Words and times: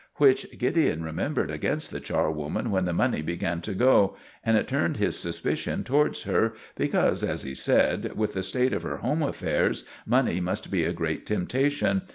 Which 0.15 0.57
Gideon 0.57 1.03
remembered 1.03 1.51
against 1.51 1.91
the 1.91 1.99
charwoman 1.99 2.71
when 2.71 2.85
the 2.85 2.91
money 2.91 3.21
began 3.21 3.61
to 3.61 3.75
go, 3.75 4.17
and 4.43 4.57
it 4.57 4.67
turned 4.67 4.97
his 4.97 5.15
suspicion 5.15 5.83
towards 5.83 6.23
her, 6.23 6.55
because, 6.75 7.21
as 7.23 7.43
he 7.43 7.53
said, 7.53 8.17
with 8.17 8.33
the 8.33 8.41
state 8.41 8.73
of 8.73 8.81
her 8.81 8.97
home 8.97 9.21
affairs, 9.21 9.83
money 10.07 10.39
must 10.41 10.71
be 10.71 10.83
a 10.85 10.91
great 10.91 11.27
temptation. 11.27 12.01